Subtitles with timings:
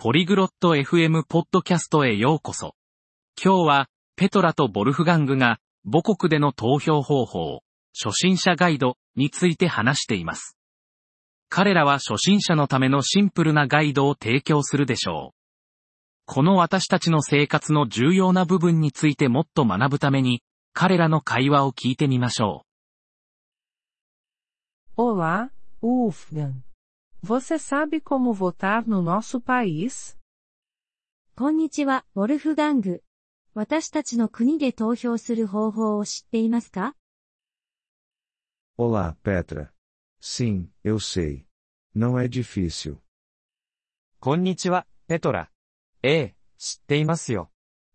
[0.00, 2.76] ポリグロット FM ポッドキャストへようこそ。
[3.36, 7.62] 今日は、ペトラとボルフガングが、母国での投票方法、
[8.00, 10.56] 初心者ガイドについて話しています。
[11.48, 15.36] 彼らは初心者のためのシンプルなガイドを提供するでしょう。
[16.26, 20.44] この私たちの生活の重要な部分についてもっと学ぶために、
[20.74, 22.62] 彼らの会話を聞いてみましょ
[24.96, 25.48] Olá,
[25.82, 26.67] Wolfgang.
[27.23, 30.17] Você sabe como votar no nosso país?
[31.35, 33.01] こんにちは、ウォルフガング。
[33.53, 36.95] 私たちの国で投票する方法を知っていますか
[38.77, 39.71] Olá, Petra.
[40.21, 41.45] Sim, eu sei.
[41.95, 42.97] Não é difícil.
[44.19, 45.49] こんにちは、ペトラ。
[46.01, 47.51] ええ、知っていますよ。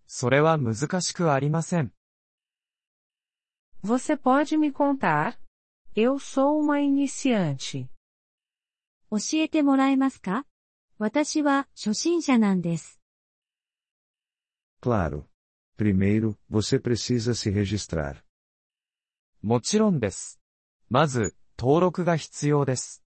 [0.07, 1.93] それは難しくありません。
[3.83, 5.38] Você pode me contar?
[5.95, 7.88] Eu sou uma iniciante.
[9.13, 10.44] 教えてもらえますか
[10.98, 12.99] 私は初心者なんです。
[14.81, 15.26] Claro.
[15.77, 18.23] Primeiro, você precisa se registrar.
[19.43, 20.40] もちろんです。
[20.90, 23.04] まず、登録が必要です。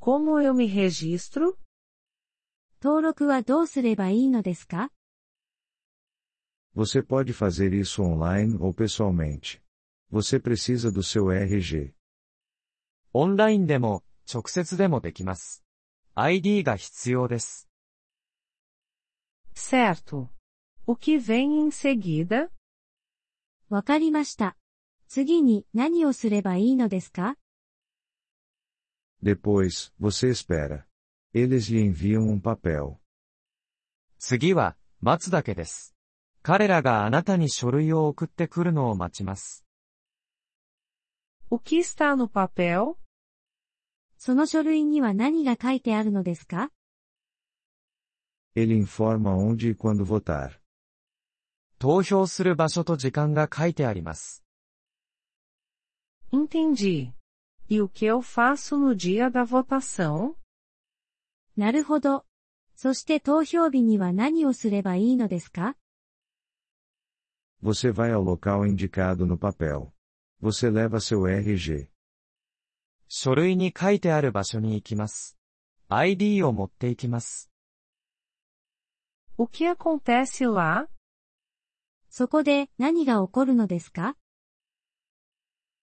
[0.00, 1.58] Como eu me registro?
[2.82, 4.90] 登録はどうすればいいのですか
[6.74, 9.62] Você pode fazer isso online ou pessoalmente.
[10.10, 11.92] Você precisa do seu RG.
[13.12, 14.02] オンラインでも、
[14.32, 15.64] 直接でもできます。
[16.14, 17.68] ID が必要です。
[19.54, 20.28] Certo.
[20.86, 22.50] O que vem em seguida?
[23.68, 24.56] わかりました。
[25.08, 27.36] 次に何をすればいいのですか
[29.22, 30.84] Depois, você espera.
[31.34, 32.96] Eles lhe enviam um papel.
[34.18, 35.94] 次は、待つだけです。
[36.42, 39.64] 彼らがあなたに書類を送ってくるのを待ちます。
[41.50, 42.96] O que está no papel?
[44.16, 46.70] その書類には何が書いてあるのですか
[48.56, 50.60] Ele informa onde e quando votar.
[51.78, 54.44] 投票する場所と時間が書いてあります。
[56.32, 57.12] Entendi.
[57.68, 60.36] E o que eu faço no dia da votação?
[61.56, 62.24] なるほど。
[62.76, 65.76] そして投票日には何をすればいいのですか
[67.62, 69.90] Você vai ao local indicado no papel.
[70.42, 71.88] Você leva seu RG.
[73.08, 75.36] 書類に書いてある場所に行きます。
[75.88, 77.50] ID を持って行きます。
[79.36, 80.88] O que acontece lá?
[82.08, 84.16] そこで何が起こるのですか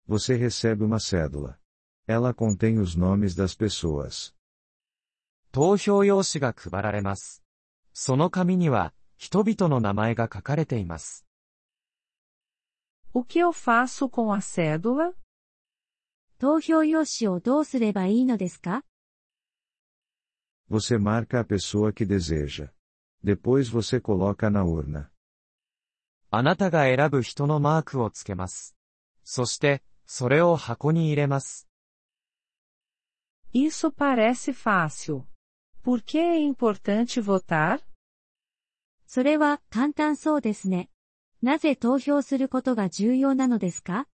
[0.08, 1.58] Você recebe uma cédula.
[2.06, 4.34] Ela contém os nomes das pessoas.
[5.52, 7.42] 投票用紙が配られます。
[7.92, 11.26] その紙には、人々の名前が書かれています。
[13.14, 15.14] O que eu faço com a cédula?
[16.42, 18.82] 投票用紙をどうすればいいのですか
[20.68, 22.72] Você marca a pessoa que deseja.
[23.22, 25.08] Depois você coloca na urna.
[26.32, 28.74] あなたが選ぶ人のマークをつけます。
[29.22, 31.68] そして、それを箱に入れます。
[33.54, 35.22] Isso parece fácil.
[35.84, 37.84] Por que é importante votar?
[39.06, 40.90] それは簡単そうですね。
[41.40, 44.08] なぜ投票することが重要なのですか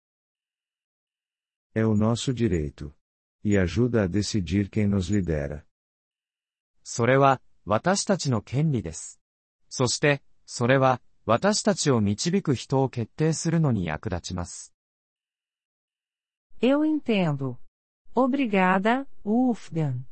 [1.75, 2.95] É o nosso direito.
[3.43, 5.65] E ajuda a decidir quem nos lidera.
[6.83, 9.19] それは、私たちの権利です。
[9.69, 14.73] そして、それは、私たちを導く人を決定するのに役立ちます。
[16.61, 17.57] Eu entendo.
[18.15, 20.03] Obrigada, Wolfgang.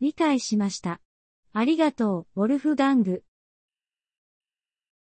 [0.00, 1.00] 理解しました。
[1.52, 3.24] ありがとう、ウォルフガング。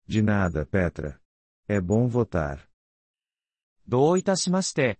[0.07, 1.19] De nada, Petra.
[1.67, 2.59] É bom votar.
[3.87, 4.99] どういたしまして、